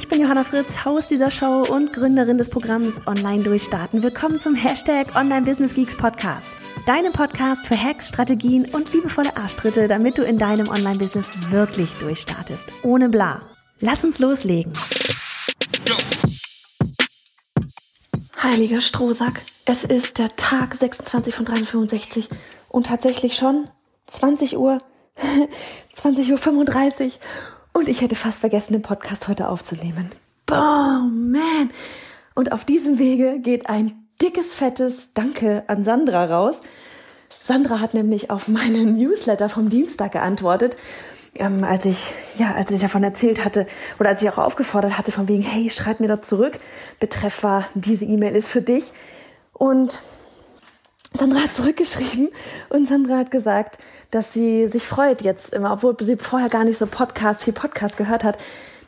[0.00, 4.02] Ich bin Johanna Fritz, Haus dieser Show und Gründerin des Programms Online Durchstarten.
[4.02, 6.50] Willkommen zum Hashtag Online Business Geeks Podcast.
[6.86, 12.72] Deinem Podcast für Hacks, Strategien und liebevolle Arschtritte, damit du in deinem Online-Business wirklich durchstartest.
[12.82, 13.42] Ohne bla.
[13.80, 14.72] Lass uns loslegen.
[18.42, 22.30] Heiliger Strohsack, es ist der Tag 26 von 365
[22.70, 23.68] und tatsächlich schon
[24.06, 24.78] 20 Uhr,
[25.92, 27.20] 20 Uhr 35
[27.72, 30.10] und ich hätte fast vergessen, den Podcast heute aufzunehmen.
[30.46, 31.70] Boom, man.
[32.34, 36.60] Und auf diesem Wege geht ein dickes, fettes Danke an Sandra raus.
[37.42, 40.76] Sandra hat nämlich auf meinen Newsletter vom Dienstag geantwortet,
[41.36, 43.66] ähm, als ich, ja, als ich davon erzählt hatte
[43.98, 46.58] oder als ich auch aufgefordert hatte von wegen, hey, schreib mir doch zurück.
[46.98, 48.92] Betreff war, diese E-Mail ist für dich.
[49.52, 50.02] Und
[51.12, 52.28] Sandra hat zurückgeschrieben
[52.68, 53.78] und Sandra hat gesagt,
[54.10, 57.96] dass sie sich freut jetzt immer, obwohl sie vorher gar nicht so Podcast, viel Podcast
[57.96, 58.38] gehört hat,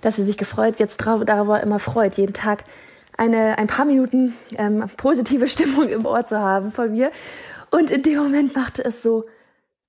[0.01, 2.65] dass sie sich gefreut, jetzt darüber immer freut, jeden Tag
[3.17, 7.11] eine, ein paar Minuten ähm, positive Stimmung im Ohr zu haben von mir.
[7.70, 9.25] Und in dem Moment machte es so,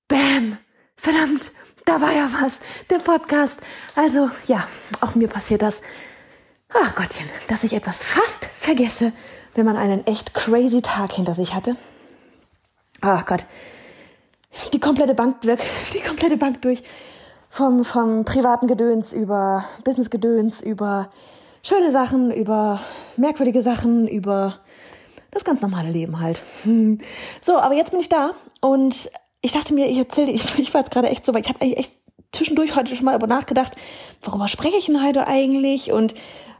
[0.08, 0.58] Bam!
[0.96, 1.52] Verdammt,
[1.86, 2.54] da war ja was,
[2.90, 3.60] der Podcast.
[3.96, 4.68] Also ja,
[5.02, 5.82] auch mir passiert das.
[6.70, 9.12] Ach Gottchen, dass ich etwas fast vergesse,
[9.56, 11.76] wenn man einen echt crazy Tag hinter sich hatte.
[13.06, 13.46] Ach Gott,
[14.72, 15.60] die komplette Bank durch,
[15.94, 16.84] die komplette Bank durch.
[17.50, 21.10] Vom, vom privaten Gedöns über Business-Gedöns, über
[21.62, 22.80] schöne Sachen, über
[23.18, 24.60] merkwürdige Sachen, über
[25.32, 26.42] das ganz normale Leben halt.
[27.42, 30.80] So, aber jetzt bin ich da und ich dachte mir, ich erzähle, ich, ich war
[30.80, 31.98] jetzt gerade echt so, weil ich habe echt
[32.32, 33.74] zwischendurch heute schon mal über nachgedacht,
[34.22, 35.92] worüber spreche ich denn heute eigentlich?
[35.92, 36.16] Und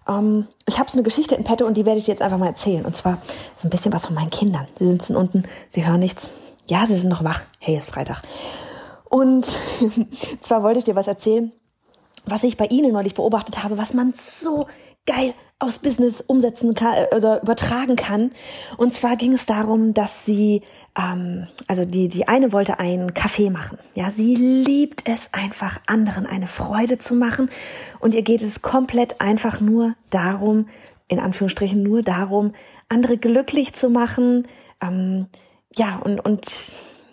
[0.08, 2.48] ähm, ich habe so eine Geschichte in petto und die werde ich jetzt einfach mal
[2.48, 2.86] erzählen.
[2.86, 3.18] Und zwar
[3.56, 4.68] so ein bisschen was von meinen Kindern.
[4.76, 6.30] Sie sitzen unten, sie hören nichts.
[6.68, 7.42] Ja, sie sind noch wach.
[7.60, 8.22] Hey, ist Freitag.
[9.10, 9.46] Und
[10.42, 11.52] zwar wollte ich dir was erzählen,
[12.26, 14.68] was ich bei Ihnen neulich beobachtet habe, was man so
[15.06, 18.32] geil aus Business umsetzen kann äh, oder übertragen kann.
[18.78, 20.62] Und zwar ging es darum, dass sie,
[20.98, 23.78] ähm, also die die eine wollte einen Kaffee machen.
[23.96, 27.50] Ja, sie liebt es einfach anderen eine Freude zu machen
[28.00, 30.68] und ihr geht es komplett einfach nur darum,
[31.08, 32.54] in Anführungsstrichen nur darum,
[32.90, 34.48] andere glücklich zu machen.
[34.82, 35.28] Ähm,
[35.76, 36.46] ja, und, und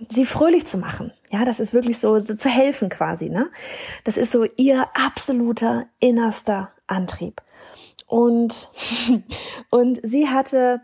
[0.09, 1.12] sie fröhlich zu machen.
[1.30, 3.50] Ja, das ist wirklich so, so zu helfen quasi, ne?
[4.04, 7.41] Das ist so ihr absoluter innerster Antrieb.
[8.06, 8.68] Und,
[9.70, 10.82] und sie hatte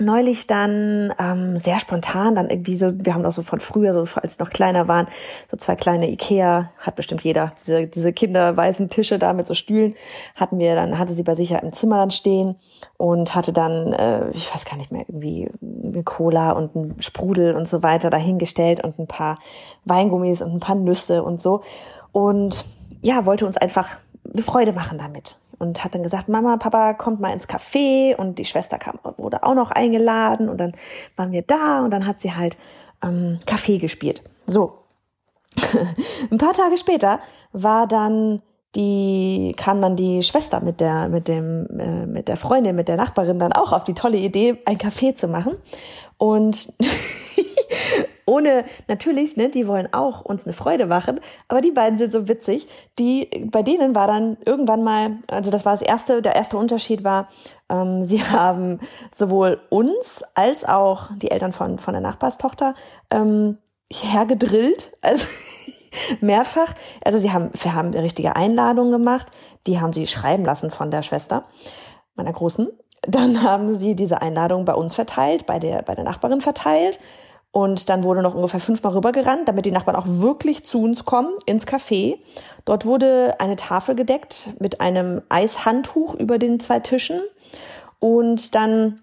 [0.00, 4.00] neulich dann ähm, sehr spontan dann irgendwie so, wir haben auch so von früher, so
[4.20, 5.08] als sie noch kleiner waren,
[5.50, 9.94] so zwei kleine Ikea, hat bestimmt jeder, diese, diese kinderweißen Tische da mit so Stühlen,
[10.36, 12.56] hatten wir dann, hatte sie bei sich im Zimmer dann stehen
[12.96, 17.56] und hatte dann, äh, ich weiß gar nicht mehr, irgendwie eine Cola und ein Sprudel
[17.56, 19.38] und so weiter dahingestellt und ein paar
[19.84, 21.62] Weingummis und ein paar Nüsse und so.
[22.12, 22.64] Und
[23.02, 23.98] ja, wollte uns einfach
[24.32, 28.38] eine Freude machen damit und hat dann gesagt, Mama, Papa, kommt mal ins Café und
[28.38, 30.72] die Schwester kam, wurde auch noch eingeladen und dann
[31.16, 32.56] waren wir da und dann hat sie halt
[33.02, 34.22] ähm, Kaffee gespielt.
[34.46, 34.84] So.
[36.30, 37.20] Ein paar Tage später
[37.52, 38.42] war dann
[38.74, 42.96] die kam dann die Schwester mit der mit dem äh, mit der Freundin mit der
[42.96, 45.56] Nachbarin dann auch auf die tolle Idee ein Café zu machen
[46.18, 46.72] und
[48.28, 51.18] ohne, natürlich, ne, die wollen auch uns eine Freude machen,
[51.48, 52.68] aber die beiden sind so witzig.
[52.98, 57.04] Die, bei denen war dann irgendwann mal, also das war das erste, der erste Unterschied
[57.04, 57.28] war,
[57.70, 58.80] ähm, sie haben
[59.14, 62.74] sowohl uns als auch die Eltern von, von der Nachbarstochter
[63.10, 63.58] ähm,
[63.90, 65.24] hergedrillt, also
[66.20, 66.74] mehrfach.
[67.02, 69.28] Also sie haben, wir haben richtige Einladungen gemacht,
[69.66, 71.44] die haben sie schreiben lassen von der Schwester,
[72.14, 72.68] meiner Großen.
[73.02, 76.98] Dann haben sie diese Einladung bei uns verteilt, bei der, bei der Nachbarin verteilt.
[77.50, 81.30] Und dann wurde noch ungefähr fünfmal rübergerannt, damit die Nachbarn auch wirklich zu uns kommen,
[81.46, 82.18] ins Café.
[82.64, 87.20] Dort wurde eine Tafel gedeckt mit einem Eishandtuch über den zwei Tischen.
[87.98, 89.00] Und dann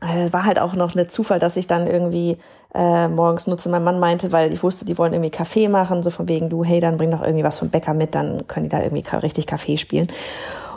[0.00, 2.38] äh, war halt auch noch ein Zufall, dass ich dann irgendwie
[2.74, 3.68] äh, morgens nutze.
[3.68, 6.64] Mein Mann meinte, weil ich wusste, die wollen irgendwie Kaffee machen, so von wegen, du,
[6.64, 9.46] hey, dann bring doch irgendwie was vom Bäcker mit, dann können die da irgendwie richtig
[9.46, 10.08] Kaffee spielen.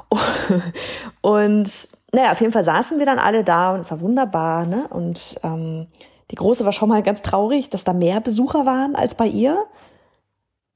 [1.22, 1.70] Und
[2.14, 4.88] naja, auf jeden Fall saßen wir dann alle da und es war wunderbar, ne?
[4.90, 5.88] Und ähm,
[6.32, 9.66] die Große war schon mal ganz traurig, dass da mehr Besucher waren als bei ihr.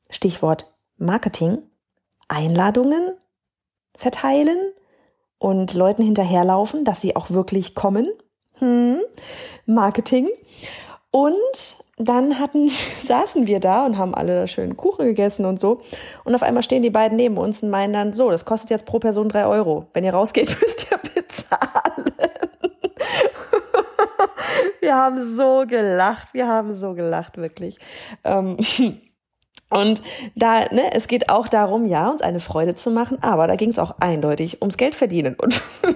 [0.10, 1.60] Stichwort Marketing,
[2.28, 3.18] Einladungen
[3.96, 4.58] verteilen.
[5.38, 8.08] und Leuten hinterherlaufen, dass sie auch wirklich kommen.
[8.60, 9.02] Hm.
[9.66, 10.30] Marketing.
[11.10, 11.34] Und
[11.98, 12.70] dann hatten,
[13.04, 15.82] saßen wir da und haben alle schön Kuchen gegessen und so.
[16.24, 18.86] Und auf einmal stehen die beiden neben uns und meinen dann, so, das kostet jetzt
[18.86, 19.88] pro Person drei Euro.
[19.94, 20.98] Wenn ihr rausgeht, müsst ihr
[24.92, 27.78] wir haben so gelacht, wir haben so gelacht, wirklich.
[28.26, 28.58] Ähm,
[29.70, 30.02] und
[30.36, 33.70] da, ne, es geht auch darum, ja, uns eine Freude zu machen, aber da ging
[33.70, 35.38] es auch eindeutig ums Geld verdienen.
[35.42, 35.54] Und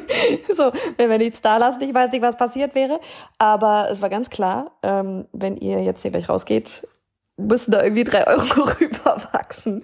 [0.53, 3.01] so, wenn wir nichts da lassen, ich weiß nicht, was passiert wäre.
[3.38, 6.88] Aber es war ganz klar, ähm, wenn ihr jetzt hier gleich rausgeht,
[7.36, 9.83] müssen da irgendwie drei Euro rüberwachsen.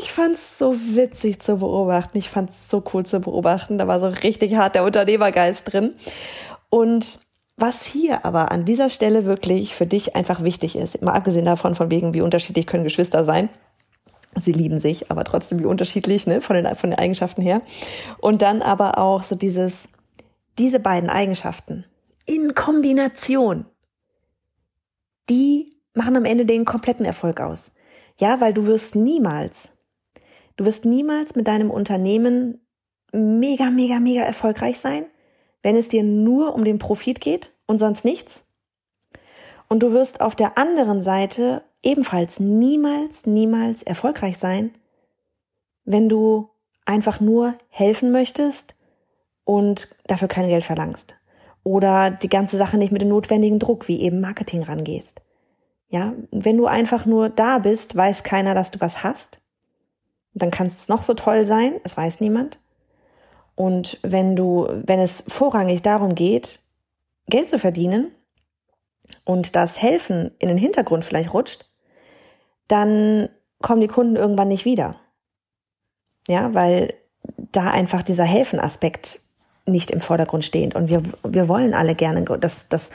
[0.00, 2.18] Ich fand's so witzig zu beobachten.
[2.18, 3.78] Ich fand's so cool zu beobachten.
[3.78, 5.94] Da war so richtig hart der Unternehmergeist drin.
[6.70, 7.20] Und
[7.62, 11.76] was hier aber an dieser Stelle wirklich für dich einfach wichtig ist, immer abgesehen davon,
[11.76, 13.48] von wegen, wie unterschiedlich können Geschwister sein.
[14.34, 17.62] Sie lieben sich, aber trotzdem wie unterschiedlich, ne, von den, von den Eigenschaften her.
[18.18, 19.88] Und dann aber auch so dieses,
[20.58, 21.84] diese beiden Eigenschaften
[22.26, 23.66] in Kombination,
[25.30, 27.70] die machen am Ende den kompletten Erfolg aus.
[28.18, 29.68] Ja, weil du wirst niemals,
[30.56, 32.60] du wirst niemals mit deinem Unternehmen
[33.12, 35.04] mega, mega, mega erfolgreich sein,
[35.62, 38.44] wenn es dir nur um den Profit geht und sonst nichts.
[39.68, 44.72] Und du wirst auf der anderen Seite ebenfalls niemals, niemals erfolgreich sein,
[45.84, 46.50] wenn du
[46.84, 48.74] einfach nur helfen möchtest
[49.44, 51.16] und dafür kein Geld verlangst.
[51.64, 55.22] Oder die ganze Sache nicht mit dem notwendigen Druck, wie eben Marketing rangehst.
[55.88, 59.40] Ja, wenn du einfach nur da bist, weiß keiner, dass du was hast.
[60.34, 62.58] Dann kann es noch so toll sein, es weiß niemand.
[63.62, 66.58] Und wenn du, wenn es vorrangig darum geht,
[67.28, 68.10] Geld zu verdienen
[69.24, 71.70] und das Helfen in den Hintergrund vielleicht rutscht,
[72.66, 73.28] dann
[73.60, 74.96] kommen die Kunden irgendwann nicht wieder.
[76.26, 76.92] Ja, weil
[77.52, 79.20] da einfach dieser Helfen-Aspekt
[79.64, 80.74] nicht im Vordergrund stehend.
[80.74, 82.90] Und wir, wir wollen alle gerne dass das,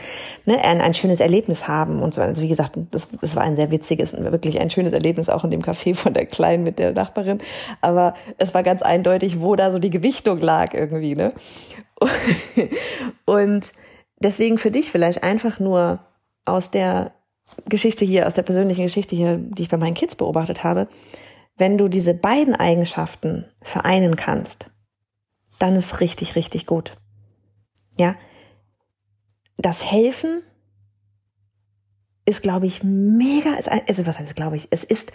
[0.46, 2.22] ne, ein, ein schönes Erlebnis haben und so.
[2.22, 5.44] Also wie gesagt, das, das war ein sehr witziges und wirklich ein schönes Erlebnis auch
[5.44, 7.40] in dem Café von der Kleinen mit der Nachbarin.
[7.82, 11.32] Aber es war ganz eindeutig, wo da so die Gewichtung lag irgendwie, ne?
[13.26, 13.72] Und
[14.20, 16.00] deswegen für dich vielleicht einfach nur
[16.46, 17.12] aus der
[17.66, 20.88] Geschichte hier, aus der persönlichen Geschichte hier, die ich bei meinen Kids beobachtet habe,
[21.58, 24.70] wenn du diese beiden Eigenschaften vereinen kannst,
[25.60, 26.98] dann ist richtig, richtig gut.
[27.98, 28.16] Ja.
[29.58, 30.44] Das Helfen
[32.26, 35.14] ist, glaube ich, mega, also was heißt, glaube ich, es ist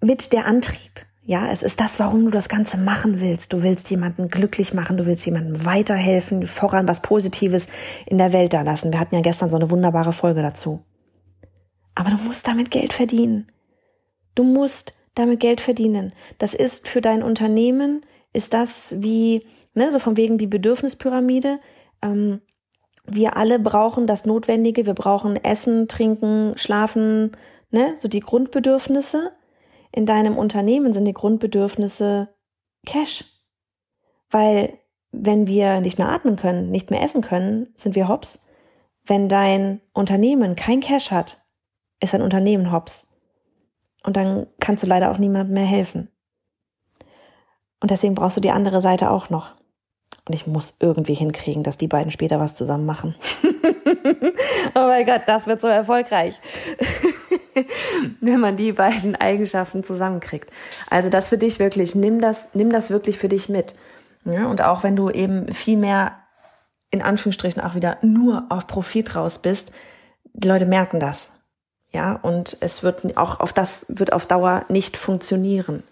[0.00, 1.06] mit der Antrieb.
[1.22, 3.52] Ja, es ist das, warum du das Ganze machen willst.
[3.52, 7.68] Du willst jemanden glücklich machen, du willst jemandem weiterhelfen, voran was Positives
[8.06, 8.92] in der Welt da lassen.
[8.92, 10.82] Wir hatten ja gestern so eine wunderbare Folge dazu.
[11.94, 13.46] Aber du musst damit Geld verdienen.
[14.34, 16.12] Du musst damit Geld verdienen.
[16.38, 18.02] Das ist für dein Unternehmen
[18.38, 19.44] ist das wie,
[19.74, 21.58] ne, so von wegen die Bedürfnispyramide.
[22.02, 22.40] Ähm,
[23.04, 24.86] wir alle brauchen das Notwendige.
[24.86, 27.32] Wir brauchen Essen, Trinken, Schlafen,
[27.72, 29.32] ne, so die Grundbedürfnisse.
[29.90, 32.28] In deinem Unternehmen sind die Grundbedürfnisse
[32.86, 33.24] Cash.
[34.30, 34.78] Weil
[35.10, 38.38] wenn wir nicht mehr atmen können, nicht mehr essen können, sind wir hops.
[39.04, 41.42] Wenn dein Unternehmen kein Cash hat,
[42.00, 43.08] ist ein Unternehmen hops.
[44.04, 46.08] Und dann kannst du leider auch niemandem mehr helfen.
[47.80, 49.52] Und deswegen brauchst du die andere Seite auch noch.
[50.26, 53.14] Und ich muss irgendwie hinkriegen, dass die beiden später was zusammen machen.
[54.74, 56.38] oh mein Gott, das wird so erfolgreich.
[58.20, 60.50] Wenn man die beiden Eigenschaften zusammenkriegt.
[60.90, 63.74] Also das für dich wirklich, nimm das, nimm das wirklich für dich mit.
[64.24, 66.16] Ja, und auch wenn du eben viel mehr
[66.90, 69.72] in Anführungsstrichen auch wieder nur auf Profit raus bist,
[70.34, 71.40] die Leute merken das.
[71.90, 75.82] Ja, und es wird auch auf das wird auf Dauer nicht funktionieren.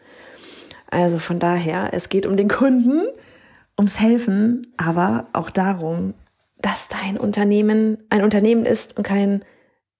[0.90, 3.02] Also von daher, es geht um den Kunden,
[3.78, 6.14] ums Helfen, aber auch darum,
[6.58, 9.44] dass dein Unternehmen ein Unternehmen ist und kein,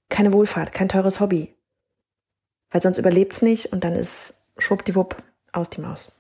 [0.09, 1.55] keine Wohlfahrt, kein teures Hobby.
[2.71, 5.17] Weil sonst überlebt's nicht und dann ist schwuppdiwupp
[5.53, 6.13] aus die Maus.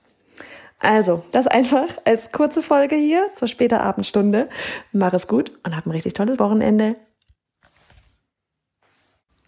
[0.78, 4.48] Also, das einfach als kurze Folge hier zur später Abendstunde.
[4.92, 6.96] Mach es gut und hab ein richtig tolles Wochenende.